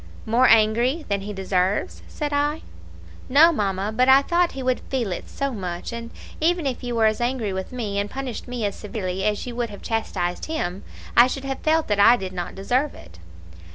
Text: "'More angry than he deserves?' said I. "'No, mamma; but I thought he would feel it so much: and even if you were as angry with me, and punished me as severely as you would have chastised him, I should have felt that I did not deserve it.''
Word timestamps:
"'More 0.25 0.47
angry 0.47 1.05
than 1.09 1.21
he 1.21 1.31
deserves?' 1.31 2.01
said 2.07 2.33
I. 2.33 2.63
"'No, 3.29 3.51
mamma; 3.51 3.93
but 3.95 4.09
I 4.09 4.23
thought 4.23 4.53
he 4.53 4.63
would 4.63 4.79
feel 4.89 5.11
it 5.11 5.29
so 5.29 5.51
much: 5.53 5.93
and 5.93 6.09
even 6.39 6.65
if 6.65 6.83
you 6.83 6.95
were 6.95 7.05
as 7.05 7.21
angry 7.21 7.53
with 7.53 7.71
me, 7.71 7.99
and 7.99 8.09
punished 8.09 8.47
me 8.47 8.65
as 8.65 8.75
severely 8.75 9.23
as 9.25 9.45
you 9.45 9.55
would 9.57 9.69
have 9.69 9.83
chastised 9.83 10.45
him, 10.45 10.83
I 11.15 11.27
should 11.27 11.43
have 11.45 11.59
felt 11.59 11.87
that 11.87 11.99
I 11.99 12.17
did 12.17 12.33
not 12.33 12.55
deserve 12.55 12.95
it.'' 12.95 13.19